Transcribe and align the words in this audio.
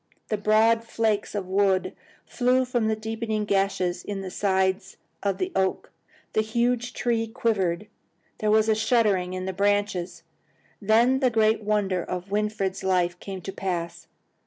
The 0.29 0.37
broad 0.37 0.83
flakes 0.83 1.35
of 1.35 1.45
wood 1.45 1.93
flew 2.25 2.65
from 2.65 2.87
the 2.87 2.95
deepening 2.95 3.45
gashes 3.45 4.03
in 4.03 4.21
the 4.21 4.31
sides 4.31 4.97
of 5.21 5.37
the 5.37 5.51
oak. 5.55 5.91
The 6.33 6.41
huge 6.41 6.93
trunk 6.93 7.35
quivered. 7.35 7.85
There 8.39 8.49
was 8.49 8.67
a 8.67 8.73
shuddering 8.73 9.33
in 9.33 9.45
the 9.45 9.53
branches. 9.53 10.23
Then 10.81 11.19
the 11.19 11.29
great 11.29 11.61
wonder 11.61 12.01
of 12.03 12.31
Winfried's 12.31 12.83
life 12.83 13.19
came 13.19 13.41
to 13.41 13.51
pass. 13.53 14.07